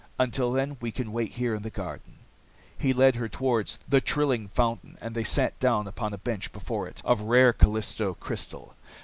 Until 0.17 0.51
then, 0.51 0.77
we 0.81 0.91
can 0.91 1.11
wait 1.13 1.33
here 1.33 1.53
in 1.53 1.61
the 1.61 1.69
garden." 1.69 2.15
He 2.75 2.91
led 2.91 3.17
her 3.17 3.29
toward 3.29 3.71
the 3.87 4.01
trilling 4.01 4.47
fountain 4.47 4.97
and 4.99 5.13
they 5.13 5.23
sat 5.23 5.59
down 5.59 5.87
upon 5.87 6.11
a 6.11 6.17
bench 6.17 6.51
before 6.51 6.87
it, 6.87 7.01
of 7.05 7.21
rare 7.21 7.53
Callisto 7.53 8.15
crystal. 8.15 8.73